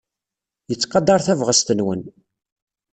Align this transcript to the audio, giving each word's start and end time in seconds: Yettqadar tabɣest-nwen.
Yettqadar 0.69 1.19
tabɣest-nwen. 1.25 2.01